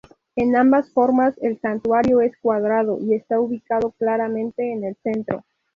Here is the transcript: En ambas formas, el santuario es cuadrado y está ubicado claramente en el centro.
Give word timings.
En 0.35 0.55
ambas 0.55 0.89
formas, 0.93 1.35
el 1.43 1.59
santuario 1.61 2.21
es 2.21 2.35
cuadrado 2.41 2.97
y 2.99 3.13
está 3.13 3.39
ubicado 3.39 3.91
claramente 3.99 4.73
en 4.73 4.83
el 4.83 4.95
centro. 5.03 5.45